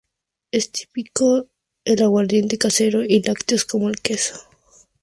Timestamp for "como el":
3.65-4.01